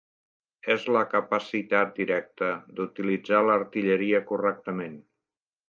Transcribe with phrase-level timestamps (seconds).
[0.75, 5.01] És la capacitat directa d'utilitzar l'artilleria correctament.